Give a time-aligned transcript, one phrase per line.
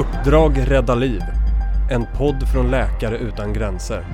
[0.00, 1.20] Uppdrag rädda liv.
[1.90, 4.04] En podd från Läkare utan gränser.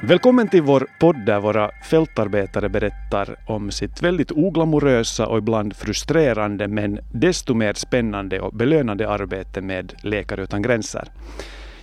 [0.00, 6.68] Välkommen till vår podd där våra fältarbetare berättar om sitt väldigt oglamorösa och ibland frustrerande
[6.68, 11.08] men desto mer spännande och belönande arbete med Läkare utan gränser.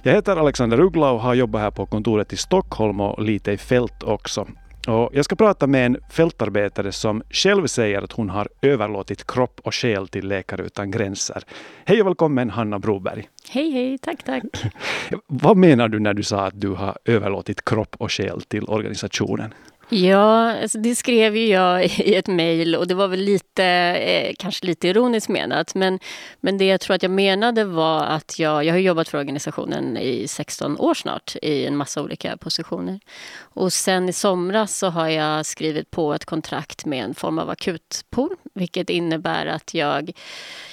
[0.01, 3.57] Jag heter Alexander Uggla och har jobbat här på kontoret i Stockholm och lite i
[3.57, 4.47] fält också.
[4.89, 9.60] Och jag ska prata med en fältarbetare som själv säger att hon har överlåtit kropp
[9.64, 11.43] och själ till Läkare utan gränser.
[11.86, 13.29] Hej och välkommen Hanna Broberg.
[13.50, 14.43] Hej, hej, tack, tack.
[15.28, 19.54] Vad menar du när du sa att du har överlåtit kropp och själ till organisationen?
[19.92, 24.34] Ja, alltså det skrev ju jag i ett mejl och det var väl lite, eh,
[24.39, 25.75] kanske lite ironiskt menat.
[25.75, 26.00] Men,
[26.39, 29.98] men det jag tror att jag menade var att jag, jag har jobbat för organisationen
[29.98, 33.00] i 16 år snart i en massa olika positioner.
[33.40, 37.50] Och sen i somras så har jag skrivit på ett kontrakt med en form av
[37.50, 40.12] akutpool, vilket innebär att jag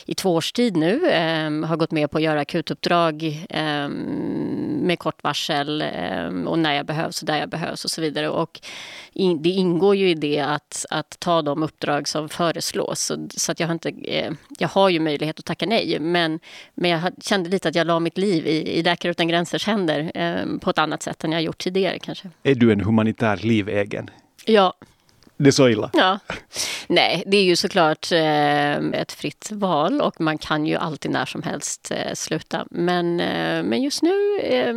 [0.07, 3.89] i två års tid nu eh, har gått med på att göra akutuppdrag eh,
[4.87, 8.29] med kort varsel eh, och när jag behövs och där jag behövs och så vidare.
[8.29, 8.61] Och
[9.13, 13.01] in, det ingår ju i det att, att ta de uppdrag som föreslås.
[13.01, 16.41] Så, så att jag, har inte, eh, jag har ju möjlighet att tacka nej, men,
[16.75, 20.11] men jag kände lite att jag la mitt liv i, i Läkare utan gränsers händer
[20.15, 22.31] eh, på ett annat sätt än jag gjort tidigare kanske.
[22.43, 24.11] Är du en humanitär livegen?
[24.45, 24.75] Ja,
[25.37, 25.91] det är så illa?
[25.93, 26.19] Ja.
[26.89, 31.27] Nej, det är ju såklart eh, ett fritt val och man kan ju alltid när
[31.27, 32.67] som helst eh, sluta.
[32.71, 34.75] Men, eh, men just nu, eh,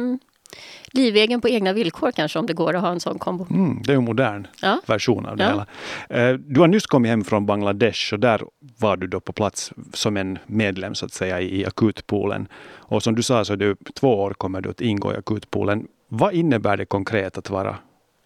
[0.91, 3.47] livegen på egna villkor kanske, om det går att ha en sån kombo.
[3.49, 4.81] Mm, det är en modern ja.
[4.85, 5.49] version av det ja.
[5.49, 6.37] hela.
[6.37, 8.41] Du har nyss kommit hem från Bangladesh och där
[8.77, 12.47] var du då på plats som en medlem så att säga i akutpoolen.
[12.75, 15.87] Och som du sa så du, två år kommer du att ingå i akutpoolen.
[16.07, 17.77] Vad innebär det konkret att vara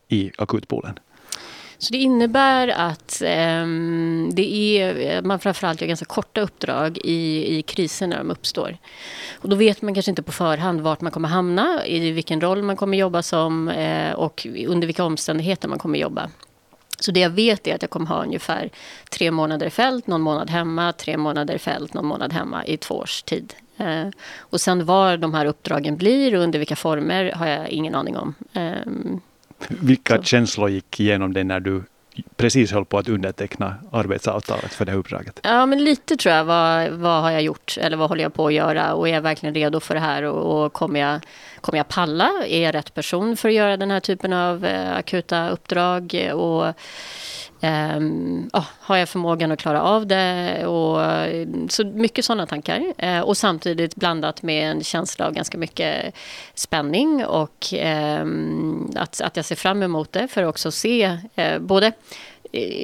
[0.07, 0.99] i akutpoolen?
[1.77, 3.67] Så det innebär att eh,
[4.31, 8.77] det är, man framförallt gör ganska korta uppdrag i, i kriser när de uppstår.
[9.33, 12.63] Och då vet man kanske inte på förhand vart man kommer hamna, i vilken roll
[12.63, 16.29] man kommer jobba som eh, och under vilka omständigheter man kommer jobba.
[16.99, 18.69] Så det jag vet är att jag kommer ha ungefär
[19.09, 22.77] tre månader i fält, någon månad hemma, tre månader i fält, någon månad hemma i
[22.77, 23.53] två års tid.
[23.77, 24.07] Eh,
[24.39, 28.17] och sen var de här uppdragen blir och under vilka former har jag ingen aning
[28.17, 28.35] om.
[28.53, 29.17] Eh,
[29.69, 30.23] vilka så.
[30.23, 31.83] känslor gick igenom dig när du
[32.35, 35.39] precis höll på att underteckna arbetsavtalet för det här uppdraget?
[35.43, 36.45] Ja, men lite tror jag.
[36.45, 37.77] Vad, vad har jag gjort?
[37.81, 38.93] Eller vad håller jag på att göra?
[38.93, 40.23] Och är jag verkligen redo för det här?
[40.23, 41.19] Och, och kommer, jag,
[41.63, 42.31] kommer jag palla?
[42.47, 46.31] Är jag rätt person för att göra den här typen av eh, akuta uppdrag?
[46.33, 46.73] Och
[47.63, 50.65] Um, oh, har jag förmågan att klara av det?
[50.65, 52.93] Och, eh, så mycket sådana tankar.
[53.03, 56.15] Uh, och samtidigt blandat med en känsla av ganska mycket
[56.53, 57.73] spänning och
[58.21, 61.91] um, att, att jag ser fram emot det för att också se uh, både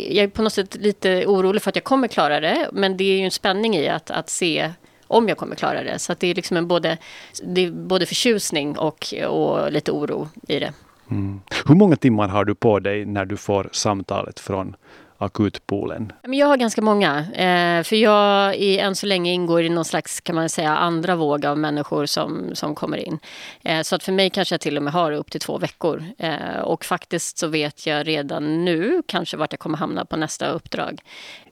[0.09, 3.03] jag är på något sätt lite orolig för att jag kommer klara det, men det
[3.03, 4.71] är ju en spänning i att, att se
[5.09, 5.99] om jag kommer klara det.
[5.99, 6.97] Så det är liksom en både,
[7.43, 10.73] det är både förtjusning och, och lite oro i det.
[11.11, 11.41] Mm.
[11.65, 14.75] Hur många timmar har du på dig när du får samtalet från
[15.17, 16.13] akutpoolen?
[16.23, 17.17] Jag har ganska många.
[17.19, 21.15] Eh, för jag i, än så länge ingår i någon slags kan man säga, andra
[21.15, 23.19] våg av människor som, som kommer in.
[23.63, 26.03] Eh, så att för mig kanske jag till och med har upp till två veckor.
[26.17, 30.49] Eh, och faktiskt så vet jag redan nu kanske vart jag kommer hamna på nästa
[30.49, 31.01] uppdrag.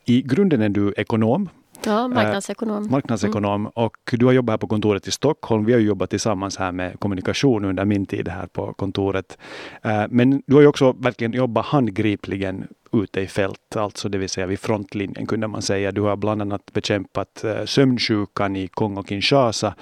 [0.06, 1.50] I grunden är du ekonom.
[1.83, 2.88] Ja, eh, marknadsekonom.
[2.89, 3.61] marknadsekonom.
[3.61, 3.71] Mm.
[3.75, 5.65] Och du har jobbat här på kontoret i Stockholm.
[5.65, 9.38] Vi har jobbat tillsammans här med kommunikation under min tid här på kontoret.
[9.81, 14.29] Eh, men du har ju också verkligen jobbat handgripligen ute i fält, alltså det vill
[14.29, 15.91] säga vid frontlinjen kunde man säga.
[15.91, 19.73] Du har bland annat bekämpat eh, sömnsjukan i Kongo-Kinshasa.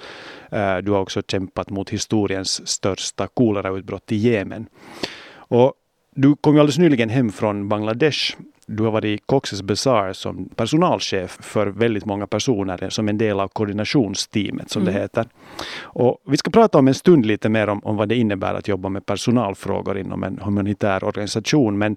[0.82, 4.66] Du har också kämpat mot historiens största kolerautbrott i Jemen.
[5.48, 5.74] Och
[6.16, 10.48] du kom ju alldeles nyligen hem från Bangladesh du har varit i Cox's Bazaar som
[10.48, 14.94] personalchef för väldigt många personer som en del av koordinationsteamet som mm.
[14.94, 15.26] det heter.
[15.80, 18.68] Och vi ska prata om en stund lite mer om, om vad det innebär att
[18.68, 21.78] jobba med personalfrågor inom en humanitär organisation.
[21.78, 21.96] Men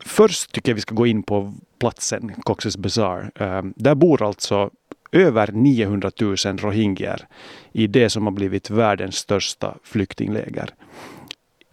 [0.00, 3.30] först tycker jag vi ska gå in på platsen Cox's Bazaar.
[3.40, 4.70] Um, där bor alltså
[5.12, 7.26] över 900 000 rohingyer
[7.72, 10.70] i det som har blivit världens största flyktingläger.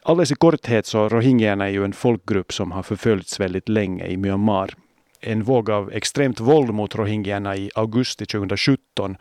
[0.03, 4.17] Alldeles i korthet så rohingyerna är ju en folkgrupp som har förföljts väldigt länge i
[4.17, 4.73] Myanmar.
[5.23, 9.17] En våg av extremt våld mot rohingyerna i augusti 2017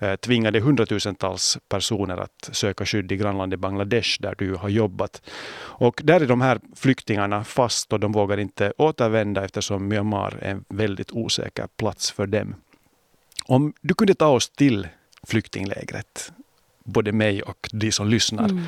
[0.00, 5.22] eh, tvingade hundratusentals personer att söka skydd i grannlandet Bangladesh där du har jobbat.
[5.58, 10.50] Och där är de här flyktingarna fast och de vågar inte återvända eftersom Myanmar är
[10.50, 12.54] en väldigt osäker plats för dem.
[13.46, 14.88] Om du kunde ta oss till
[15.26, 16.32] flyktinglägret,
[16.84, 18.48] både mig och de som lyssnar.
[18.48, 18.64] Mm.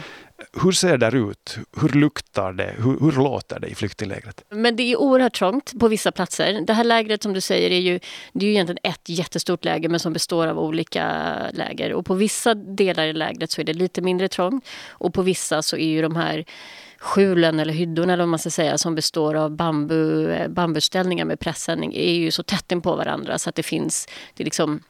[0.63, 1.59] Hur ser det ut?
[1.81, 2.75] Hur luktar det?
[2.79, 4.45] Hur, hur låter det i flyktinglägret?
[4.51, 6.61] Men det är oerhört trångt på vissa platser.
[6.67, 8.01] Det här lägret som du säger är ju,
[8.33, 11.93] det är ju egentligen ett jättestort läger men som består av olika läger.
[11.93, 15.63] Och på vissa delar i lägret så är det lite mindre trångt och på vissa
[15.63, 16.45] så är ju de här
[16.99, 21.41] skjulen eller hyddorna eller vad man ska säga som består av bambu, eh, bambuställningar med
[21.41, 24.83] pressändning är ju så tätt in på varandra så att det finns, det är liksom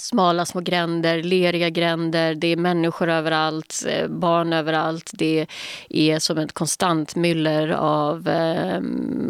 [0.00, 5.10] smala små gränder, leriga gränder, det är människor överallt, eh, barn överallt.
[5.14, 5.46] Det
[5.88, 8.80] är som ett konstant myller av, eh,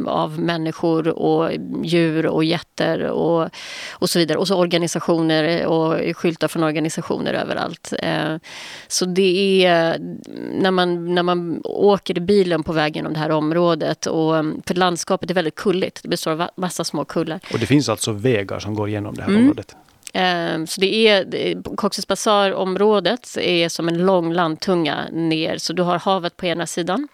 [0.06, 1.50] av människor och
[1.84, 3.48] djur och jätter och,
[3.90, 4.38] och så vidare.
[4.38, 7.92] Och så organisationer och skyltar från organisationer överallt.
[8.02, 8.36] Eh,
[8.88, 9.98] så det är
[10.52, 14.34] när man, när man åker i bilen på väg genom det här området och
[14.66, 16.00] för landskapet är väldigt kulligt.
[16.02, 17.40] Det består av massa små kullar.
[17.52, 19.42] Och det finns alltså vägar som går genom det här mm.
[19.42, 19.76] området?
[20.14, 21.24] Ehm, så det är,
[21.54, 25.58] Cox's Bazar-området är som en lång landtunga ner.
[25.58, 27.08] Så du har havet på ena sidan.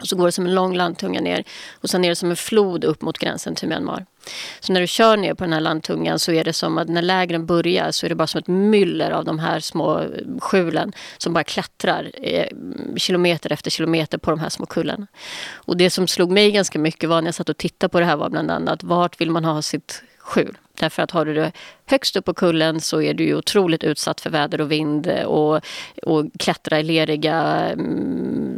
[0.00, 1.44] Och så går det som en lång landtunga ner.
[1.72, 4.06] Och sen är det som en flod upp mot gränsen till Myanmar.
[4.60, 7.02] Så när du kör ner på den här landtungan så är det som att när
[7.02, 10.04] lägren börjar så är det bara som ett myller av de här små
[10.40, 12.46] skjulen som bara klättrar eh,
[12.96, 15.06] kilometer efter kilometer på de här små kullarna.
[15.52, 18.06] Och det som slog mig ganska mycket var när jag satt och tittade på det
[18.06, 20.56] här var bland annat vart vill man ha sitt skjul?
[20.82, 21.52] Därför att har du det
[21.86, 25.60] högst upp på kullen så är du ju otroligt utsatt för väder och vind och,
[26.02, 27.34] och klättra i leriga,
[27.72, 28.51] mm,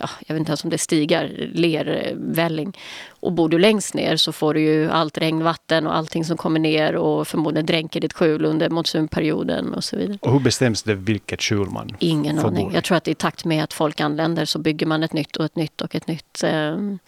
[0.00, 2.78] ja, jag vet inte ens om det är stigar, lervälling.
[3.08, 6.60] Och bor du längst ner så får du ju allt regnvatten och allting som kommer
[6.60, 10.18] ner och förmodligen dränker ditt skjul under monsunperioden och så vidare.
[10.22, 12.68] Och hur bestäms det vilket skjul man Ingen får aning.
[12.68, 12.74] Bo?
[12.74, 15.44] Jag tror att i takt med att folk anländer så bygger man ett nytt och
[15.44, 16.44] ett nytt och ett nytt.
[16.44, 16.98] Ehm,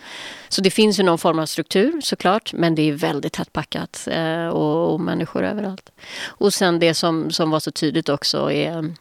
[0.49, 4.47] så det finns ju någon form av struktur såklart men det är väldigt tättpackat eh,
[4.47, 5.91] och människor överallt.
[6.25, 8.95] Och sen det som, som var så tydligt också är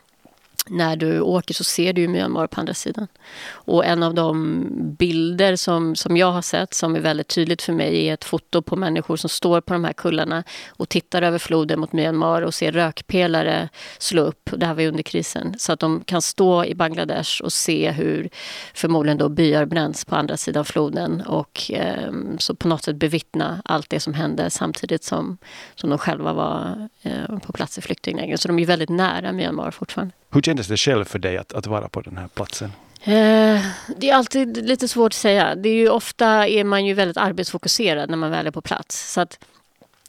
[0.68, 3.08] när du åker så ser du ju Myanmar på andra sidan.
[3.50, 4.68] Och en av de
[5.00, 8.62] bilder som, som jag har sett som är väldigt tydligt för mig är ett foto
[8.62, 12.54] på människor som står på de här kullarna och tittar över floden mot Myanmar och
[12.54, 14.50] ser rökpelare slå upp.
[14.58, 15.56] Det här var ju under krisen.
[15.58, 18.30] Så att de kan stå i Bangladesh och se hur
[18.74, 23.62] förmodligen då byar bränns på andra sidan floden och eh, så på något sätt bevittna
[23.66, 25.38] allt det som hände samtidigt som,
[25.76, 28.38] som de själva var eh, på plats i flyktinglägren.
[28.38, 30.14] Så de är väldigt nära Myanmar fortfarande.
[30.34, 32.72] Hur kändes det själv för dig att, att vara på den här platsen?
[33.04, 33.62] Eh,
[33.98, 35.56] det är alltid lite svårt att säga.
[35.56, 39.14] Det är ju ofta är man ju väldigt arbetsfokuserad när man väl är på plats.
[39.14, 39.40] Så att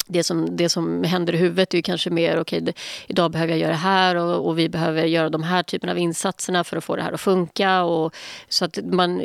[0.07, 2.75] det som, det som händer i huvudet är ju kanske mer, okej, okay,
[3.07, 5.99] idag behöver jag göra det här och, och, vi behöver göra de här typen av
[5.99, 7.83] insatserna för att få det här att funka.
[7.83, 8.15] Och,
[8.49, 9.21] så att man,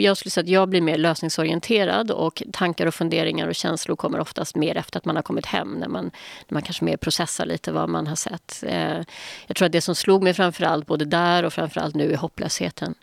[0.00, 4.20] jag skulle säga att jag blir mer lösningsorienterad och tankar och funderingar och känslor kommer
[4.20, 6.04] oftast mer efter att man har kommit hem, när man,
[6.48, 8.64] när man kanske mer processar lite vad man har sett.
[8.66, 9.00] Eh,
[9.46, 12.16] jag tror att det som slog mig framför allt, både där och framförallt nu, är
[12.16, 12.94] hopplösheten.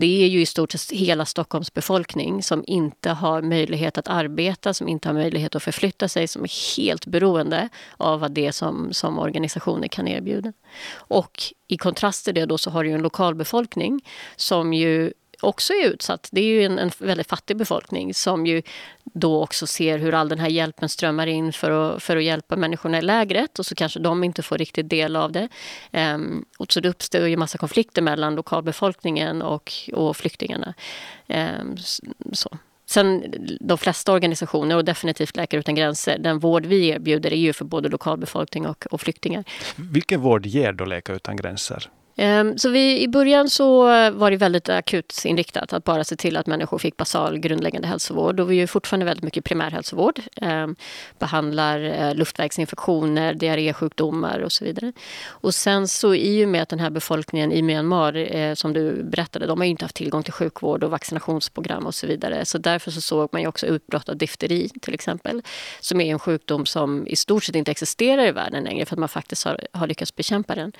[0.00, 4.74] Det är ju i stort sett hela Stockholms befolkning som inte har möjlighet att arbeta,
[4.74, 8.92] som inte har möjlighet att förflytta sig, som är helt beroende av vad det som,
[8.92, 10.52] som organisationer kan erbjuda.
[10.92, 14.00] Och i kontrast till det då så har du en lokalbefolkning
[14.36, 16.28] som ju också är utsatt.
[16.32, 18.62] Det är ju en, en, väldigt fattig befolkning som ju
[19.04, 22.56] då också ser hur all den här hjälpen strömmar in för att, för att hjälpa
[22.56, 25.48] människorna i lägret och så kanske de inte får riktigt del av det.
[25.92, 30.74] Um, och så det uppstår ju massa konflikter mellan lokalbefolkningen och, och flyktingarna.
[31.28, 31.76] Um,
[32.32, 32.58] så.
[32.86, 37.52] Sen de flesta organisationer och definitivt Läkare utan gränser, den vård vi erbjuder är ju
[37.52, 39.44] för både lokalbefolkning och, och flyktingar.
[39.76, 41.90] Vilken vård ger då Läkare utan gränser?
[42.16, 46.46] Ehm, så vi, i början så var det väldigt akutinriktat att bara se till att
[46.46, 48.40] människor fick basal grundläggande hälsovård.
[48.40, 50.20] Och vi gör fortfarande väldigt mycket primärhälsovård.
[50.36, 50.76] Ehm,
[51.18, 54.92] behandlar eh, luftvägsinfektioner, diarrésjukdomar och så vidare.
[55.26, 59.02] Och sen så i och med att den här befolkningen i Myanmar, eh, som du
[59.02, 62.44] berättade, de har inte haft tillgång till sjukvård och vaccinationsprogram och så vidare.
[62.44, 65.42] Så därför så såg man ju också utbrott av difteri till exempel.
[65.80, 69.00] Som är en sjukdom som i stort sett inte existerar i världen längre för att
[69.00, 70.72] man faktiskt har, har lyckats bekämpa den.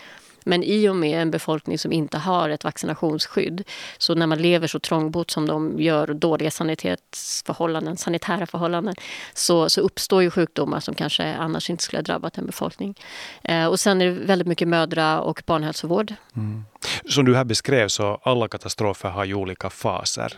[0.44, 3.64] Men i och med en befolkning som inte har ett vaccinationsskydd
[3.98, 8.94] så när man lever så trångbott som de gör, dåliga sanitetsförhållanden, sanitära förhållanden
[9.34, 12.94] så, så uppstår ju sjukdomar som kanske annars inte skulle ha drabbat en befolkning.
[13.42, 16.14] Eh, och sen är det väldigt mycket mödra och barnhälsovård.
[16.36, 16.64] Mm.
[17.08, 20.32] Som du här beskrev så alla katastrofer har ju olika faser.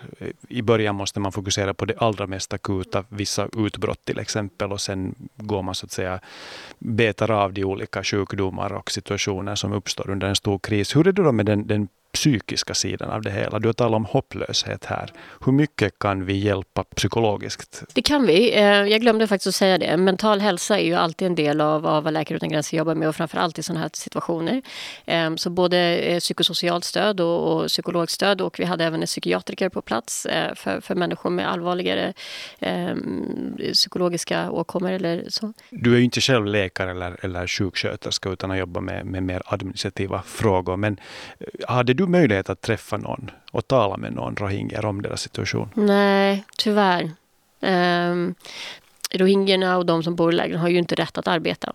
[0.49, 4.81] I början måste man fokusera på det allra mest akuta, vissa utbrott till exempel och
[4.81, 6.21] sen går man så att säga
[6.79, 10.97] betar av de olika sjukdomar och situationer som uppstår under en stor kris.
[10.97, 13.59] Hur är det då med den, den psykiska sidan av det hela.
[13.59, 15.13] Du har talat om hopplöshet här.
[15.45, 17.83] Hur mycket kan vi hjälpa psykologiskt?
[17.95, 18.55] Det kan vi.
[18.55, 19.97] Eh, jag glömde faktiskt att säga det.
[19.97, 23.09] Mental hälsa är ju alltid en del av, av vad Läkare utan gränser jobbar med
[23.09, 24.63] och framförallt i sådana här situationer.
[25.05, 29.69] Eh, så både eh, psykosocialt stöd och, och psykologstöd och vi hade även en psykiatriker
[29.69, 32.13] på plats för, för människor med allvarligare
[32.59, 32.95] eh,
[33.73, 35.53] psykologiska åkommor eller så.
[35.71, 39.43] Du är ju inte själv läkare eller, eller sjuksköterska utan har jobbat med, med mer
[39.47, 40.77] administrativa frågor.
[40.77, 41.01] Men
[41.69, 45.69] hade du du möjlighet att träffa någon och tala med någon rohingyer om deras situation?
[45.75, 47.11] Nej, tyvärr.
[47.61, 48.35] Ehm, um,
[49.11, 51.73] rohingyerna och de som bor i lägren har ju inte rätt att arbeta.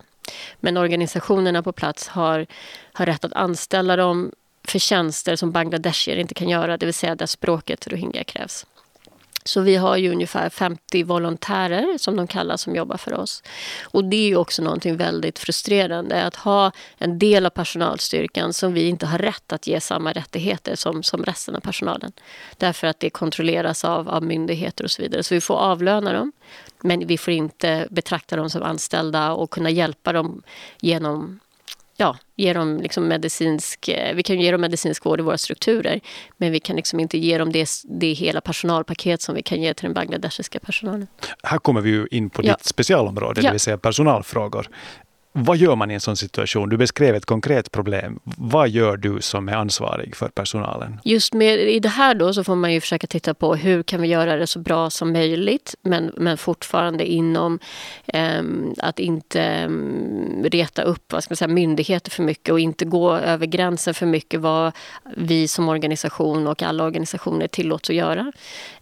[0.60, 2.46] Men organisationerna på plats har,
[2.92, 4.32] har rätt att anställa dem
[4.64, 8.66] för tjänster som bangladeshier inte kan göra, det vill säga där språket rohingya krävs.
[9.44, 13.42] Så vi har ju ungefär 50 volontärer som de kallar som jobbar för oss.
[13.82, 18.72] Och det är ju också någonting väldigt frustrerande att ha en del av personalstyrkan som
[18.72, 22.12] vi inte har rätt att ge samma rättigheter som, som resten av personalen.
[22.56, 25.22] Därför att det kontrolleras av, av myndigheter och så vidare.
[25.22, 26.32] Så vi får avlöna dem
[26.80, 30.42] men vi får inte betrakta dem som anställda och kunna hjälpa dem
[30.80, 31.40] genom
[32.00, 36.00] ja, ge dem liksom medicinsk, eh, vi kan ge dem medicinsk vård i våra strukturer
[36.36, 39.74] men vi kan liksom inte ge dem det, det hela personalpaket som vi kan ge
[39.74, 41.06] till den bangladeshiska personalen.
[41.42, 42.52] Här kommer vi in på ja.
[42.52, 43.46] ditt specialområde, ja.
[43.46, 44.68] det vill säga personalfrågor.
[45.40, 46.68] Vad gör man i en sån situation?
[46.68, 48.20] Du beskrev ett konkret problem.
[48.24, 51.00] Vad gör du som är ansvarig för personalen?
[51.04, 54.02] Just med, i det här då så får man ju försöka titta på hur kan
[54.02, 57.58] vi göra det så bra som möjligt men, men fortfarande inom
[58.06, 58.42] eh,
[58.78, 59.68] att inte eh,
[60.50, 64.06] reta upp vad ska man säga, myndigheter för mycket och inte gå över gränsen för
[64.06, 64.72] mycket vad
[65.16, 68.32] vi som organisation och alla organisationer tillåts att göra.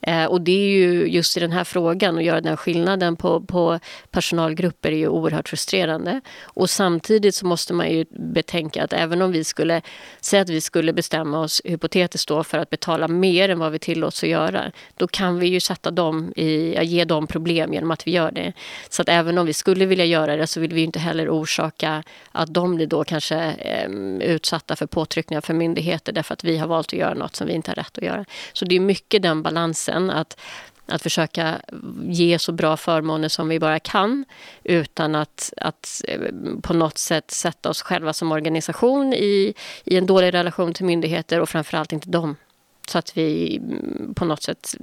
[0.00, 3.40] Eh, och det är ju just i den här frågan, att göra den skillnaden på,
[3.40, 3.78] på
[4.10, 6.20] personalgrupper är ju oerhört frustrerande.
[6.46, 9.82] Och samtidigt så måste man ju betänka att även om vi skulle
[10.20, 13.78] säga att vi skulle bestämma oss hypotetiskt då för att betala mer än vad vi
[13.78, 18.06] tillåts att göra, då kan vi ju sätta dem i, ge dem problem genom att
[18.06, 18.52] vi gör det.
[18.88, 22.02] Så att även om vi skulle vilja göra det så vill vi inte heller orsaka
[22.32, 26.66] att de blir då kanske eh, utsatta för påtryckningar för myndigheter därför att vi har
[26.66, 28.24] valt att göra något som vi inte har rätt att göra.
[28.52, 30.40] Så det är mycket den balansen att
[30.86, 31.60] att försöka
[32.02, 34.24] ge så bra förmåner som vi bara kan
[34.64, 36.20] utan att, att eh,
[36.62, 41.40] på något sätt sätta oss själva som organisation i, i en dålig relation till myndigheter
[41.40, 42.36] och framförallt inte dem.
[42.88, 44.74] Så att vi mm, på något sätt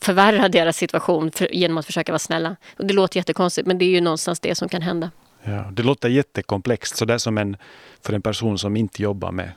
[0.00, 2.56] förvärrar deras situation för, genom att försöka vara snälla.
[2.76, 5.10] Och det låter jättekonstigt men det är ju någonstans det som kan hända.
[5.44, 6.96] Ja, det låter jättekomplext.
[6.96, 7.56] Så det är som en,
[8.02, 9.52] för en person som inte jobbar med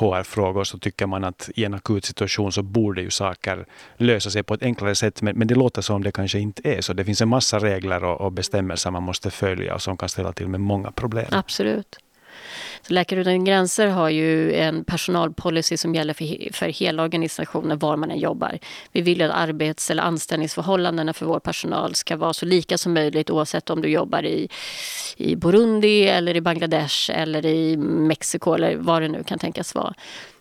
[0.00, 3.66] HR-frågor så tycker man att i en akut situation så borde ju saker
[3.96, 5.22] lösa sig på ett enklare sätt.
[5.22, 6.92] Men, men det låter som det kanske inte är så.
[6.92, 10.32] Det finns en massa regler och, och bestämmelser man måste följa och som kan ställa
[10.32, 11.26] till med många problem.
[11.30, 11.98] Absolut.
[12.82, 17.96] Så Läkare utan gränser har ju en personalpolicy som gäller för, för hela organisationen var
[17.96, 18.58] man än jobbar.
[18.92, 23.30] Vi vill att arbets eller anställningsförhållandena för vår personal ska vara så lika som möjligt
[23.30, 24.48] oavsett om du jobbar i,
[25.16, 29.94] i Burundi eller i Bangladesh eller i Mexiko eller vad det nu kan tänkas vara.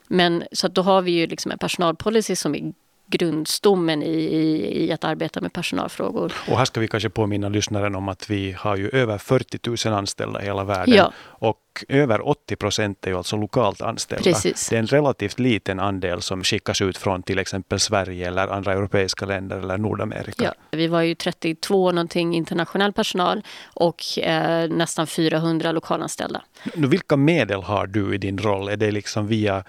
[0.07, 2.73] Men så att då har vi ju liksom en personalpolicy som är
[3.09, 6.33] grundstommen i, i, i, att arbeta med personalfrågor.
[6.47, 9.97] Och här ska vi kanske påminna lyssnaren om att vi har ju över 40 000
[9.97, 10.95] anställda i hela världen.
[10.95, 11.11] Ja.
[11.19, 14.23] Och över 80 procent är ju alltså lokalt anställda.
[14.23, 14.69] Precis.
[14.69, 18.73] Det är en relativt liten andel som skickas ut från till exempel Sverige eller andra
[18.73, 20.43] europeiska länder eller Nordamerika.
[20.43, 20.53] Ja.
[20.71, 26.41] Vi var ju 32 någonting internationell personal och eh, nästan 400 lokalanställda.
[26.75, 28.69] Nu, vilka medel har du i din roll?
[28.69, 29.63] Är det liksom via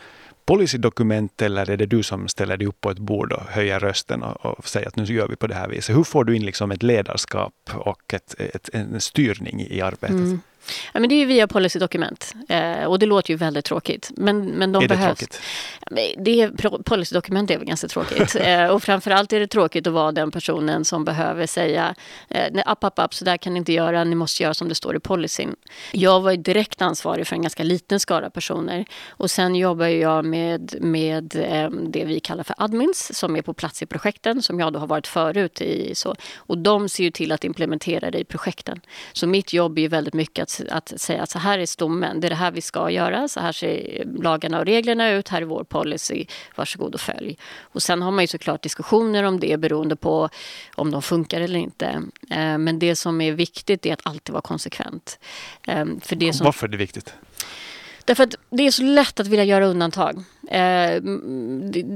[0.50, 4.22] policydokument eller är det du som ställer dig upp på ett bord och höjer rösten
[4.22, 5.96] och, och säger att nu gör vi på det här viset?
[5.96, 10.10] Hur får du in liksom ett ledarskap och ett, ett, en styrning i arbetet?
[10.10, 10.40] Mm.
[10.92, 14.10] Ja, men det är via policydokument eh, och det låter ju väldigt tråkigt.
[14.16, 15.18] Men, men de är behövs.
[15.18, 15.40] det tråkigt?
[16.18, 18.36] Det är, policydokument är väl ganska tråkigt.
[18.40, 21.94] eh, och framförallt är det tråkigt att vara den personen som behöver säga
[22.28, 24.74] eh, app, app, app, så där kan ni inte göra, ni måste göra som det
[24.74, 25.56] står i policyn.
[25.92, 30.74] Jag var direkt ansvarig för en ganska liten skara personer och sen jobbar jag med,
[30.80, 34.72] med eh, det vi kallar för admins som är på plats i projekten som jag
[34.72, 35.94] då har varit förut i.
[35.94, 36.14] Så.
[36.36, 38.80] Och de ser ju till att implementera det i projekten.
[39.12, 42.28] Så mitt jobb är väldigt mycket att att, säga att så här är stommen, det
[42.28, 45.46] är det här vi ska göra, så här ser lagarna och reglerna ut, här är
[45.46, 47.38] vår policy, varsågod och följ.
[47.60, 50.28] Och sen har man ju såklart diskussioner om det beroende på
[50.74, 51.86] om de funkar eller inte.
[52.30, 55.18] Eh, men det som är viktigt är att alltid vara konsekvent.
[55.66, 57.14] Eh, för det som, Varför är det viktigt?
[58.04, 60.24] Därför att det är så lätt att vilja göra undantag.
[60.50, 61.02] Eh,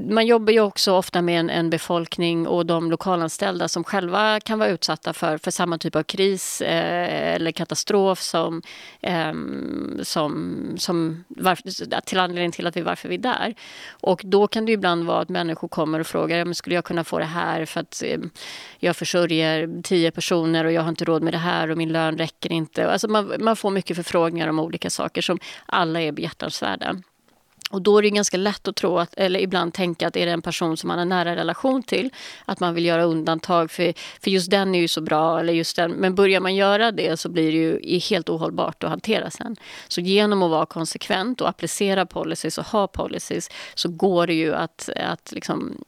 [0.09, 4.59] man jobbar ju också ofta med en, en, befolkning och de lokalanställda som själva kan
[4.59, 8.61] vara utsatta för, för samma typ av kris eh, eller katastrof som,
[9.01, 9.33] eh,
[10.03, 13.55] som, som varför, till anledning till att vi, varför vi är där.
[13.89, 17.03] Och då kan det ibland vara att människor kommer och frågar, om skulle jag kunna
[17.03, 18.19] få det här för att eh,
[18.79, 22.17] jag försörjer tio personer och jag har inte råd med det här och min lön
[22.17, 22.91] räcker inte.
[22.91, 26.95] Alltså man, man får mycket förfrågningar om olika saker som alla är behjärtansvärda.
[27.71, 30.31] Och då är det ganska lätt att tro, att, eller ibland tänka att är det
[30.31, 32.09] en person som man har nära relation till,
[32.45, 35.39] att man vill göra undantag för, för just den är ju så bra.
[35.39, 35.91] Eller just den.
[35.91, 39.55] Men börjar man göra det så blir det ju helt ohållbart att hantera sen.
[39.87, 44.53] Så genom att vara konsekvent och applicera policies och ha policies så går det ju
[44.53, 45.83] att, att liksom,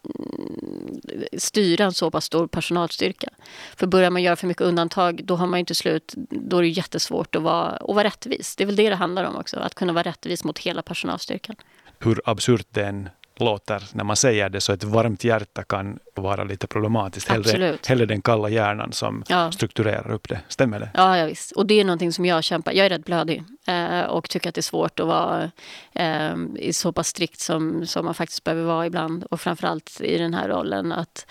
[1.38, 3.30] styra en så pass stor personalstyrka.
[3.76, 6.62] För börjar man göra för mycket undantag då har man ju till slut, då är
[6.62, 8.56] det jättesvårt att vara, att vara rättvis.
[8.56, 11.56] Det är väl det det handlar om också, att kunna vara rättvis mot hela personalstyrkan
[12.00, 13.10] hur absurt det än
[13.40, 17.28] låter när man säger det, så ett varmt hjärta kan vara lite problematiskt.
[17.28, 19.52] Hellre, hellre den kalla hjärnan som ja.
[19.52, 20.40] strukturerar upp det.
[20.48, 20.90] Stämmer det?
[20.94, 21.52] Ja, ja, visst.
[21.52, 22.72] Och det är någonting som jag kämpar.
[22.72, 25.52] Jag är rätt blödig eh, och tycker att det är svårt att vara
[25.94, 26.36] eh,
[26.72, 29.24] så pass strikt som, som man faktiskt behöver vara ibland.
[29.24, 30.92] Och framförallt i den här rollen.
[30.92, 31.28] Att,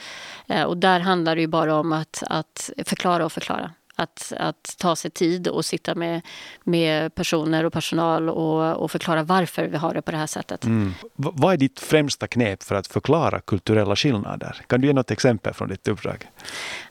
[0.47, 3.71] eh, och där handlar det ju bara om att, att förklara och förklara.
[3.99, 6.23] Att, att ta sig tid och sitta med,
[6.65, 10.65] med personer och personal och, och förklara varför vi har det på det här sättet.
[10.65, 10.95] Mm.
[11.17, 14.61] Vad är ditt främsta knep för att förklara kulturella skillnader?
[14.67, 16.31] Kan du ge något exempel från ditt uppdrag?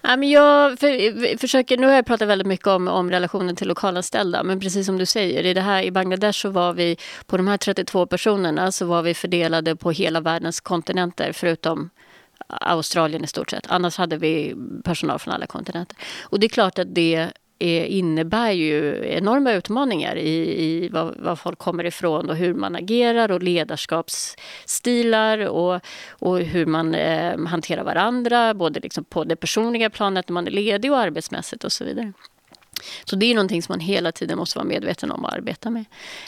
[0.01, 4.59] Jag för, försöker, nu har jag pratat väldigt mycket om, om relationen till lokalanställda, men
[4.59, 7.57] precis som du säger, i, det här, i Bangladesh så var vi, på de här
[7.57, 11.89] 32 personerna, så var vi fördelade på hela världens kontinenter förutom
[12.47, 13.67] Australien i stort sett.
[13.69, 15.97] Annars hade vi personal från alla kontinenter.
[16.23, 21.35] Och det är klart att det är, innebär ju enorma utmaningar i, i var, var,
[21.35, 27.83] folk kommer ifrån och hur man agerar och ledarskapsstilar och, och hur man eh, hanterar
[27.83, 31.83] varandra, både liksom på det personliga planet när man är ledig och arbetsmässigt och så
[31.83, 32.13] vidare.
[33.05, 35.85] Så det är någonting som man hela tiden måste vara medveten om och arbeta med.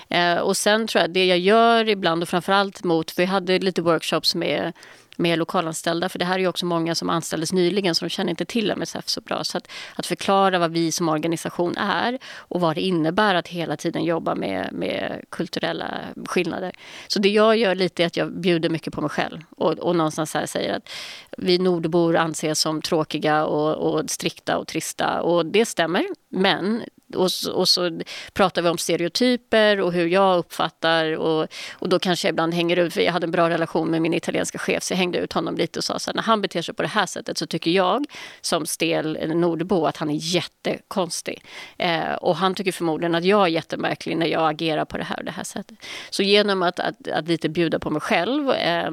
[0.09, 3.81] Eh, och sen tror jag det jag gör ibland och framförallt mot, vi hade lite
[3.81, 4.73] workshops med
[5.17, 6.09] med lokalanställda.
[6.09, 8.71] För det här är ju också många som anställdes nyligen så de känner inte till
[8.71, 9.43] MSF så bra.
[9.43, 13.77] Så att, att förklara vad vi som organisation är och vad det innebär att hela
[13.77, 15.87] tiden jobba med, med kulturella
[16.25, 16.71] skillnader.
[17.07, 19.95] Så det jag gör lite är att jag bjuder mycket på mig själv och, och
[19.95, 20.89] någonstans här säger att
[21.37, 26.05] vi nordbor anses som tråkiga och, och strikta och trista och det stämmer.
[26.29, 26.83] Men
[27.17, 28.01] och, och, så
[28.33, 32.77] pratar vi om stereotyper och hur jag uppfattar och, och då kanske jag ibland hänger
[32.77, 35.33] ut, för jag hade en bra relation med min italienska chef så jag hängde ut
[35.33, 37.45] honom lite och sa så här, när han beter sig på det här sättet så
[37.45, 38.05] tycker jag
[38.41, 41.43] som stel eh, nordbo att han är jättekonstig.
[41.77, 45.17] Eh, och han tycker förmodligen att jag är jättemärklig när jag agerar på det här
[45.17, 45.77] och det här sättet.
[46.09, 48.91] Så genom att, att, att lite bjuda på mig själv eh,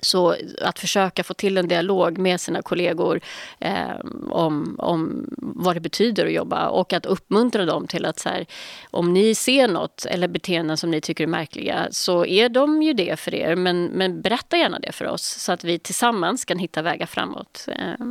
[0.00, 3.20] så att försöka få till en dialog med sina kollegor
[3.58, 8.28] eh, om, om vad det betyder att jobba och att uppmuntra dem till att så
[8.28, 8.46] här,
[8.90, 12.92] om ni ser något eller beteenden som ni tycker är märkliga så är de ju
[12.92, 13.56] det för er.
[13.56, 17.66] Men, men berätta gärna det för oss så att vi tillsammans kan hitta vägar framåt.
[17.68, 18.06] Eh.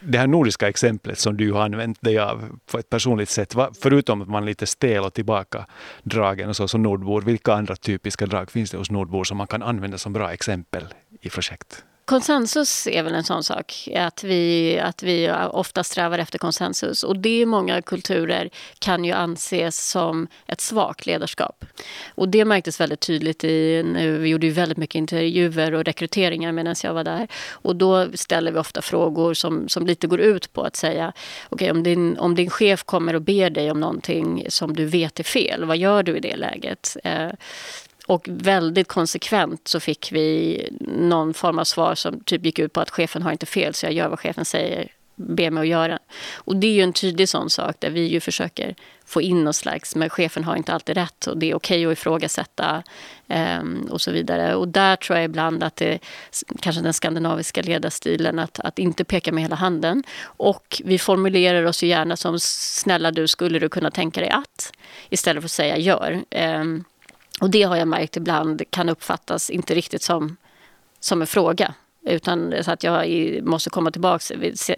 [0.00, 4.22] Det här nordiska exemplet som du har använt dig av på ett personligt sätt, förutom
[4.22, 8.50] att man är lite stel och tillbakadragen och så som nordbor, vilka andra typiska drag
[8.50, 10.84] finns det hos nordbor som man kan använda som bra exempel
[11.20, 11.84] i projekt?
[12.10, 17.02] Konsensus är väl en sån sak, att vi, att vi ofta strävar efter konsensus.
[17.02, 21.64] Och det i många kulturer kan ju anses som ett svagt ledarskap.
[22.14, 26.52] Och det märktes väldigt tydligt i, nu, vi gjorde ju väldigt mycket intervjuer och rekryteringar
[26.52, 27.28] medan jag var där.
[27.50, 31.12] Och då ställer vi ofta frågor som, som lite går ut på att säga,
[31.48, 34.84] okej okay, om, din, om din chef kommer och ber dig om någonting som du
[34.84, 36.96] vet är fel, vad gör du i det läget?
[37.04, 37.30] Eh,
[38.10, 42.80] och väldigt konsekvent så fick vi någon form av svar som typ gick ut på
[42.80, 45.98] att chefen har inte fel så jag gör vad chefen säger, ber mig att göra.
[46.34, 49.56] Och det är ju en tydlig sån sak där vi ju försöker få in något
[49.56, 52.82] slags, men chefen har inte alltid rätt och det är okej okay att ifrågasätta
[53.28, 54.54] um, och så vidare.
[54.54, 55.98] Och där tror jag ibland att det
[56.60, 60.02] kanske den skandinaviska ledarstilen att, att inte peka med hela handen.
[60.22, 64.72] Och vi formulerar oss ju gärna som snälla du, skulle du kunna tänka dig att?
[65.10, 66.22] Istället för att säga gör.
[66.30, 66.84] Um,
[67.40, 70.36] och det har jag märkt ibland kan uppfattas inte riktigt som,
[71.00, 71.74] som en fråga.
[72.06, 73.06] Utan så att jag
[73.42, 74.24] måste komma tillbaka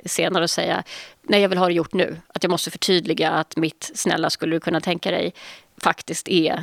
[0.06, 0.82] senare och säga
[1.22, 2.16] nej jag vill ha det gjort nu.
[2.34, 5.34] Att jag måste förtydliga att mitt snälla skulle du kunna tänka dig
[5.76, 6.62] faktiskt är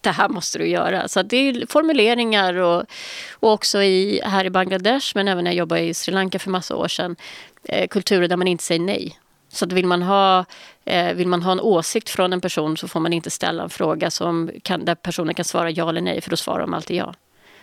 [0.00, 1.08] det här måste du göra.
[1.08, 2.84] Så det är formuleringar och,
[3.32, 6.50] och också i, här i Bangladesh men även när jag jobbade i Sri Lanka för
[6.50, 7.16] massa år sedan.
[7.64, 9.18] Eh, kulturer där man inte säger nej.
[9.56, 10.44] Så att vill, man ha,
[10.84, 13.70] eh, vill man ha en åsikt från en person så får man inte ställa en
[13.70, 16.96] fråga som kan, där personen kan svara ja eller nej för då svarar de alltid
[16.96, 17.14] ja.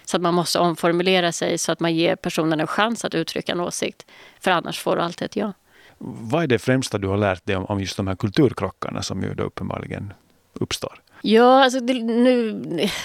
[0.05, 3.51] Så att man måste omformulera sig så att man ger personen en chans att uttrycka
[3.51, 4.05] en åsikt.
[4.39, 5.53] För annars får du alltid ett ja.
[5.97, 9.21] Vad är det främsta du har lärt dig om, om just de här kulturkrockarna som
[9.21, 10.13] ju då uppenbarligen
[10.53, 11.01] uppstår?
[11.21, 12.61] Ja, alltså det, nu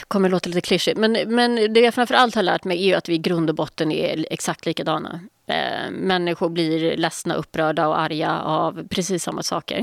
[0.09, 2.97] kommer det låta lite klyschigt, men, men det jag framför allt har lärt mig är
[2.97, 5.21] att vi i grund och botten är exakt likadana.
[5.49, 9.79] Eh, människor blir ledsna, upprörda och arga av precis samma saker.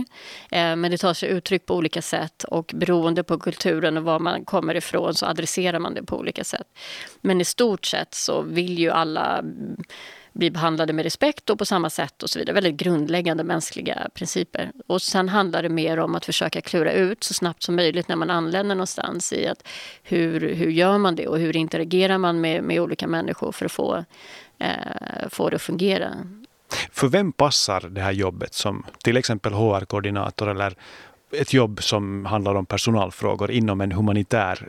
[0.52, 4.20] Eh, men det tar sig uttryck på olika sätt och beroende på kulturen och var
[4.20, 6.68] man kommer ifrån så adresserar man det på olika sätt.
[7.22, 9.44] Men i stort sett så vill ju alla
[10.36, 12.54] bli behandlade med respekt och på samma sätt och så vidare.
[12.54, 14.72] Väldigt grundläggande mänskliga principer.
[14.88, 18.16] Och sen handlar det mer om att försöka klura ut så snabbt som möjligt när
[18.16, 19.68] man anländer någonstans i att
[20.04, 23.72] hur, hur gör man det och hur interagerar man med, med olika människor för att
[23.72, 24.06] få,
[24.66, 26.12] Eh, få det att fungera.
[26.92, 30.74] För vem passar det här jobbet som till exempel HR-koordinator eller
[31.32, 34.68] ett jobb som handlar om personalfrågor inom en humanitär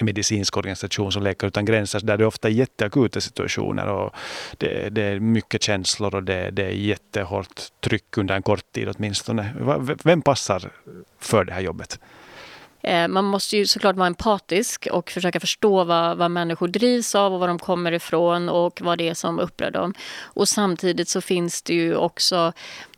[0.00, 4.14] medicinsk organisation som Läkare utan gränser, där det ofta är jätteakuta situationer och
[4.58, 8.88] det, det är mycket känslor och det, det är jättehårt tryck under en kort tid
[8.96, 9.54] åtminstone.
[10.04, 10.70] Vem passar
[11.18, 11.98] för det här jobbet?
[12.84, 17.34] Eh, man måste ju såklart vara empatisk och försöka förstå vad, vad människor drivs av
[17.34, 19.94] och var de kommer ifrån och vad det är som upprör dem.
[20.20, 22.52] Och samtidigt så finns det ju också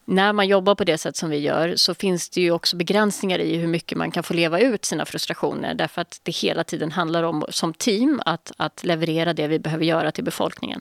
[0.05, 3.39] när man jobbar på det sätt som vi gör så finns det ju också begränsningar
[3.39, 6.93] i hur mycket man kan få leva ut sina frustrationer därför att det hela tiden
[6.93, 10.81] handlar om som team att, att leverera det vi behöver göra till befolkningen.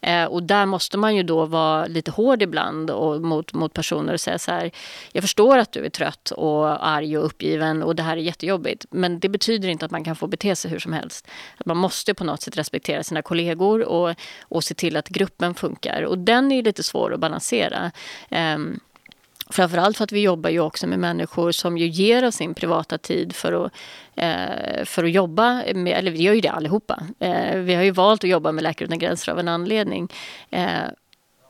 [0.00, 4.12] Eh, och där måste man ju då vara lite hård ibland och mot, mot personer
[4.12, 4.70] och säga så här,
[5.12, 8.86] jag förstår att du är trött och arg och uppgiven och det här är jättejobbigt.
[8.90, 11.28] Men det betyder inte att man kan få bete sig hur som helst.
[11.56, 15.54] Att man måste på något sätt respektera sina kollegor och, och se till att gruppen
[15.54, 16.02] funkar.
[16.02, 17.90] Och den är lite svår att balansera.
[18.30, 18.58] Eh,
[19.52, 22.98] Framförallt för att vi jobbar ju också med människor som ju ger oss sin privata
[22.98, 23.72] tid för att,
[24.16, 27.02] eh, för att jobba med, eller vi gör ju det allihopa.
[27.20, 30.08] Eh, vi har ju valt att jobba med Läkare utan gränser av en anledning.
[30.50, 30.82] Eh,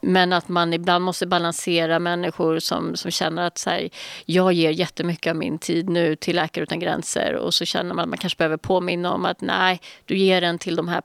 [0.03, 3.91] men att man ibland måste balansera människor som, som känner att så här,
[4.25, 8.03] jag ger jättemycket av min tid nu till Läkare utan gränser och så känner man
[8.03, 11.03] att man kanske behöver påminna om att nej, du ger den till de här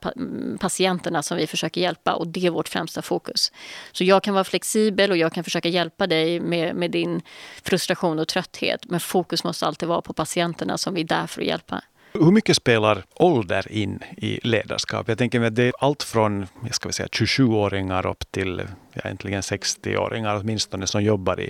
[0.58, 3.52] patienterna som vi försöker hjälpa och det är vårt främsta fokus.
[3.92, 7.22] Så jag kan vara flexibel och jag kan försöka hjälpa dig med, med din
[7.64, 11.42] frustration och trötthet men fokus måste alltid vara på patienterna som vi är där för
[11.42, 11.82] att hjälpa.
[12.14, 15.10] Hur mycket spelar ålder in i ledarskap?
[15.10, 18.62] Jag tänker mig att det är allt från jag ska säga, 27-åringar upp till
[18.94, 21.50] ja, egentligen 60-åringar åtminstone som jobbar i,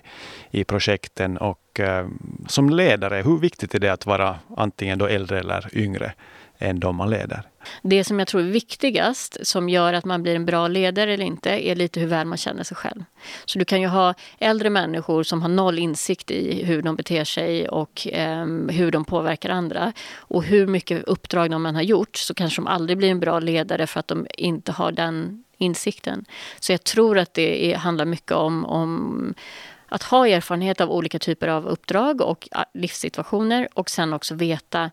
[0.51, 1.37] i projekten.
[1.37, 2.07] Och eh,
[2.47, 6.13] som ledare, hur viktigt är det att vara antingen då äldre eller yngre
[6.59, 7.43] än de man leder?
[7.81, 11.25] Det som jag tror är viktigast, som gör att man blir en bra ledare eller
[11.25, 13.03] inte, är lite hur väl man känner sig själv.
[13.45, 17.23] Så du kan ju ha äldre människor som har noll insikt i hur de beter
[17.23, 19.93] sig och eh, hur de påverkar andra.
[20.17, 23.39] Och hur mycket uppdrag de än har gjort så kanske de aldrig blir en bra
[23.39, 26.25] ledare för att de inte har den insikten.
[26.59, 29.33] Så jag tror att det är, handlar mycket om, om
[29.89, 34.91] att ha erfarenhet av olika typer av uppdrag och livssituationer och sen också veta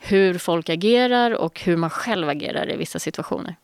[0.00, 3.56] hur folk agerar och hur man själv agerar i vissa situationer.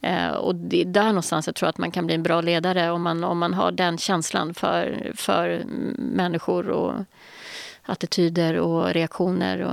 [0.00, 2.90] Eh, och det är där någonstans jag tror att man kan bli en bra ledare
[2.90, 5.62] om man, om man har den känslan för, för
[5.98, 6.94] människor och
[7.82, 9.60] attityder och reaktioner.
[9.60, 9.72] Och,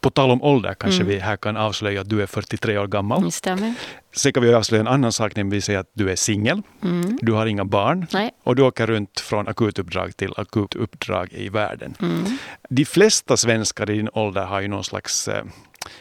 [0.00, 1.14] på tal om ålder kanske mm.
[1.14, 3.24] vi här kan avslöja att du är 43 år gammal.
[3.24, 3.74] Det stämmer.
[4.12, 6.62] Sen kan vi avslöja en annan sak, nämligen säga att du är singel.
[6.82, 7.18] Mm.
[7.22, 8.06] Du har inga barn.
[8.12, 8.30] Nej.
[8.44, 11.94] Och du åker runt från akutuppdrag till akutuppdrag i världen.
[12.00, 12.38] Mm.
[12.70, 15.28] De flesta svenskar i din ålder har ju någon slags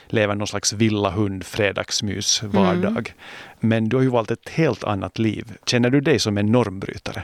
[0.07, 2.89] lever någon slags villa hund fredagsmys vardag.
[2.89, 3.13] Mm.
[3.59, 5.53] Men du har ju valt ett helt annat liv.
[5.65, 7.23] Känner du dig som en normbrytare?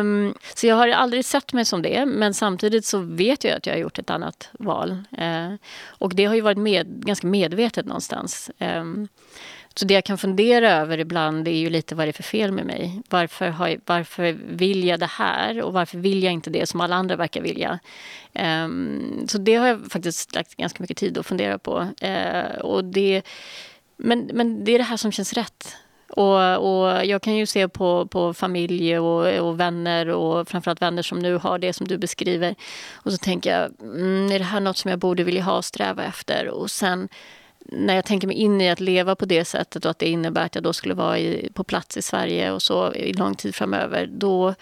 [0.00, 3.66] Um, så jag har aldrig sett mig som det, men samtidigt så vet jag att
[3.66, 4.90] jag har gjort ett annat val.
[4.90, 5.54] Uh,
[5.88, 8.50] och det har ju varit med, ganska medvetet någonstans.
[8.58, 9.08] Um,
[9.78, 12.52] så det jag kan fundera över ibland är ju lite vad det är för fel
[12.52, 13.02] med mig.
[13.08, 16.96] Varför, har, varför vill jag det här och varför vill jag inte det som alla
[16.96, 17.78] andra verkar vilja?
[18.64, 21.88] Um, så det har jag faktiskt lagt ganska mycket tid att fundera på.
[22.04, 23.22] Uh, och det,
[23.96, 25.76] men, men det är det här som känns rätt.
[26.08, 31.02] Och, och, jag kan ju se på, på familj och, och, vänner och framförallt vänner
[31.02, 32.54] som nu har det som du beskriver.
[32.94, 35.64] Och så tänker jag, mm, är det här något som jag borde vilja ha och
[35.64, 36.48] sträva efter?
[36.48, 37.08] Och sen
[37.72, 40.46] när jag tänker mig in i att leva på det sättet och att det innebär
[40.46, 43.54] att jag då skulle vara i, på plats i Sverige och så i lång tid
[43.54, 44.54] framöver, då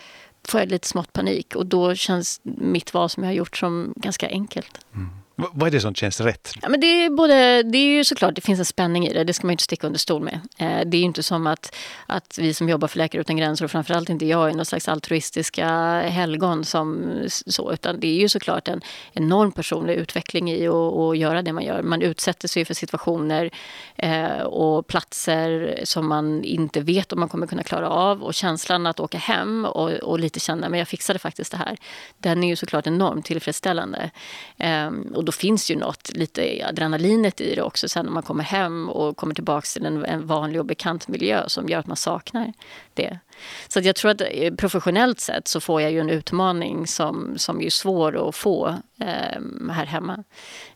[0.49, 3.93] får jag lite smått panik och då känns mitt val som jag har gjort som
[3.97, 4.87] ganska enkelt.
[4.95, 5.09] Mm.
[5.37, 6.53] V vad är det som känns rätt?
[6.63, 9.25] Ja, men det, är både, det är ju såklart, det finns en spänning i det.
[9.25, 10.41] Det ska man inte sticka under stol med.
[10.59, 13.65] Eh, det är ju inte som att, att vi som jobbar för Läkare utan gränser
[13.65, 15.67] och framförallt inte jag är någon slags altruistiska
[16.01, 17.13] helgon som
[17.47, 17.73] så.
[17.73, 18.81] Utan det är ju såklart en
[19.13, 21.83] enorm personlig utveckling i att göra det man gör.
[21.83, 23.51] Man utsätter sig för situationer
[23.97, 28.23] eh, och platser som man inte vet om man kommer kunna klara av.
[28.23, 31.77] Och känslan att åka hem och, och lite känna, men jag fixade faktiskt det här.
[32.19, 34.11] Den är ju såklart enormt tillfredsställande.
[34.57, 34.91] Eh,
[35.25, 38.89] och då finns ju något, lite adrenalinet i det också sen när man kommer hem
[38.89, 42.53] och kommer tillbaka till en, en vanlig och bekant miljö som gör att man saknar
[42.95, 43.19] det.
[43.69, 47.61] Så jag tror att eh, professionellt sett så får jag ju en utmaning som, som
[47.61, 48.69] är svår att få
[49.01, 50.25] eh, här hemma.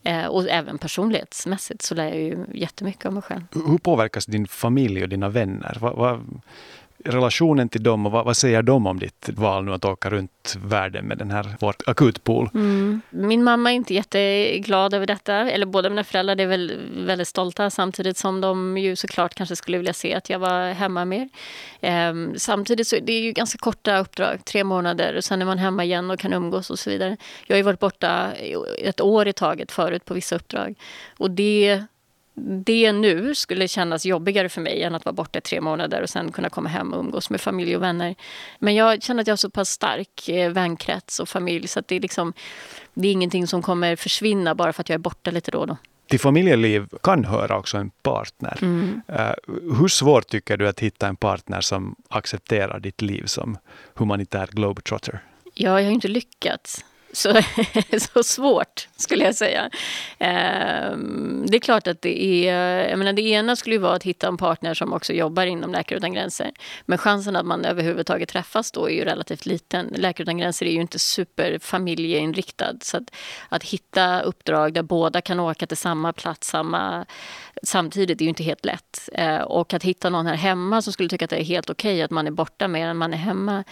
[0.03, 3.43] Eh, och även personlighetsmässigt så lär jag ju jättemycket om mig själv.
[3.53, 5.77] Hur påverkas din familj och dina vänner?
[5.81, 6.21] Va, va,
[7.05, 10.57] relationen till dem och vad, vad, säger de om ditt val nu att åka runt
[10.65, 12.51] världen med den här vår akutpool?
[12.55, 13.01] Mm.
[13.11, 15.35] Min mamma är inte jätteglad över detta.
[15.35, 19.79] Eller båda mina föräldrar är väl väldigt stolta samtidigt som de ju såklart kanske skulle
[19.79, 21.29] vilja se att jag var hemma mer.
[21.81, 25.59] Ehm, samtidigt så det är ju ganska korta uppdrag, tre månader och sen är man
[25.59, 27.17] hemma igen och kan umgås och så vidare.
[27.47, 28.33] Jag har ju varit borta
[28.79, 30.75] ett år i taget förut på vissa uppdrag
[31.19, 31.85] och det
[32.65, 36.11] det nu skulle kännas jobbigare för mig än att vara borta i tre månader och
[36.11, 38.15] sen kunna komma hem och umgås med familj och vänner.
[38.59, 41.89] Men jag känner att jag har så pass stark eh, vänkrets och familj så att
[41.89, 42.33] det är, liksom,
[42.95, 45.67] det är ingenting som kommer försvinna bara för att jag är borta lite då och
[45.67, 45.77] då.
[46.09, 48.59] Till familjeliv kan höra också en partner.
[48.63, 49.01] Mm.
[49.11, 53.59] Uh, hur svårt tycker du att hitta en partner som accepterar ditt liv som
[53.95, 55.21] humanitär globetrotter?
[55.55, 56.85] Ja, jag har inte lyckats.
[57.13, 57.43] Så,
[58.13, 59.71] så svårt, skulle jag säga.
[60.19, 62.89] Ehm, det är klart att det är...
[62.89, 65.73] Jag menar, det ena skulle ju vara att hitta en partner som också jobbar inom
[65.73, 66.53] Läkare utan gränser.
[66.87, 69.93] Men chansen att man överhuvudtaget träffas då är ju relativt liten.
[69.97, 72.75] Läkare utan gränser är ju inte superfamiljeinriktad.
[72.83, 73.15] Så att,
[73.49, 77.07] att hitta uppdrag där båda kan åka till samma plats samma,
[77.63, 79.09] samtidigt är ju inte helt lätt.
[79.13, 81.95] Ehm, och att hitta någon här hemma som skulle tycka att det är helt okej
[81.95, 83.65] okay att man är borta mer än man är hemma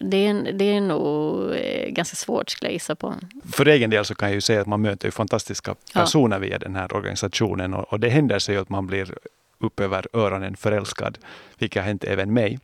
[0.00, 3.14] det är, det är nog eh, ganska svårt skulle jag gissa på.
[3.52, 6.40] För egen del så kan jag ju säga att man möter fantastiska personer ja.
[6.40, 9.14] via den här organisationen och, och det händer sig att man blir
[9.58, 11.18] upp över öronen förälskad,
[11.58, 12.58] vilket har hänt även mig.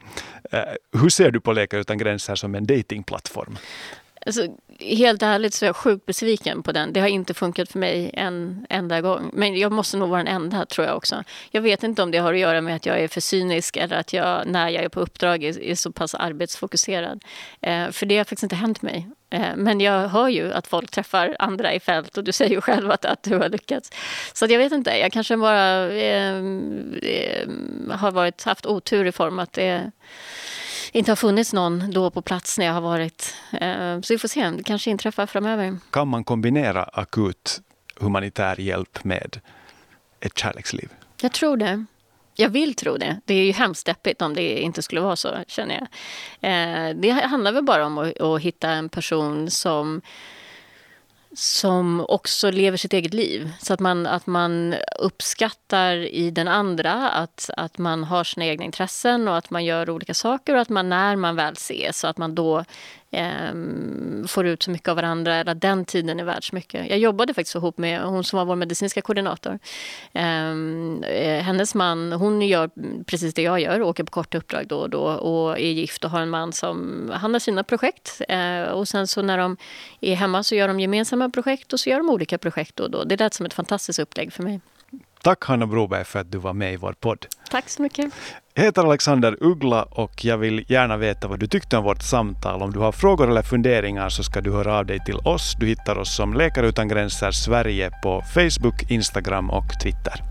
[0.55, 0.61] Uh,
[1.01, 3.59] hur ser du på Läkare utan gränser som en datingplattform?
[4.27, 4.49] Alltså,
[4.81, 6.93] helt ärligt så är jag sjukt besviken på den.
[6.93, 9.31] Det har inte funkat för mig en enda gång.
[9.33, 11.25] Men jag måste nog vara den enda, tror jag också.
[11.51, 13.97] Jag vet inte om det har att göra med att jag är för cynisk eller
[13.97, 17.25] att jag, när jag är på uppdrag, är, är så pass arbetsfokuserad.
[17.61, 19.09] Eh, för det har faktiskt inte hänt mig.
[19.31, 22.61] Eh, men jag hör ju att folk träffar andra i fält och du säger ju
[22.61, 23.91] själv att, att du har lyckats.
[24.33, 26.37] Så jag vet inte, jag kanske bara eh,
[27.03, 27.49] eh,
[27.91, 29.91] har varit, haft otur i form att det
[30.95, 33.35] inte har funnits någon då på plats när jag har varit.
[33.53, 35.79] Eh, så vi får se, det kanske inträffar framöver.
[35.91, 37.61] Kan man kombinera akut
[37.97, 39.41] humanitär hjälp med
[40.21, 40.89] ett kärleksliv?
[41.21, 41.85] Jag tror det.
[42.37, 43.21] Jag vill tro det.
[43.25, 45.89] Det är ju hemskt deppigt om det inte skulle vara så, känner jag.
[46.51, 50.01] Eh, det handlar väl bara om att, hitta en person som
[51.35, 53.53] som också lever sitt eget liv.
[53.63, 58.65] Så att man, att man uppskattar i den andra att, att man har sina egna
[58.65, 62.07] intressen och att man gör olika saker och att man när man väl ses så
[62.07, 62.65] att man då
[63.11, 66.91] Ehm, får ut så mycket av varandra eller att den tiden är värd så mycket.
[66.91, 69.59] Jag jobbade faktiskt ihop med hon som var vår medicinska koordinator.
[70.13, 72.71] Ehm, eh, hennes man, hon gör
[73.05, 76.11] precis det jag gör, åker på korta uppdrag då och då och är gift och
[76.11, 79.57] har en man som, han har sina projekt eh, och sen så när de
[80.01, 82.91] är hemma så gör de gemensamma projekt och så gör de olika projekt då och
[82.91, 83.05] då.
[83.05, 84.61] Det lät som ett fantastiskt upplägg för mig.
[85.25, 87.27] Tack Hanna Broberg för att du var med i vår podd.
[87.51, 88.13] Tack så mycket.
[88.55, 92.63] Jag heter Alexander Uggla och jag vill gärna veta vad du tyckte om vårt samtal.
[92.63, 95.57] Om du har frågor eller funderingar så ska du höra av dig till oss.
[95.59, 100.23] Du hittar oss som Läkare utan gränser Sverige på Facebook, Instagram och Twitter.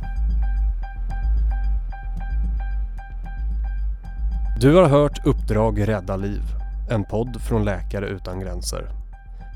[4.60, 6.44] Du har hört Uppdrag rädda liv,
[6.92, 8.88] en podd från Läkare utan gränser.